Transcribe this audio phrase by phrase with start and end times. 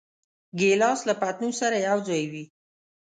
[0.59, 2.45] ګیلاس له پتنوس سره یوځای وي.